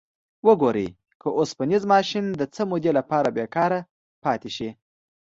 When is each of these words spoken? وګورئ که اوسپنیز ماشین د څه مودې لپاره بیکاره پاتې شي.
وګورئ 0.47 0.87
که 1.21 1.27
اوسپنیز 1.39 1.83
ماشین 1.93 2.25
د 2.39 2.41
څه 2.53 2.61
مودې 2.69 2.91
لپاره 2.99 3.29
بیکاره 3.37 3.79
پاتې 4.23 4.49
شي. 4.55 4.69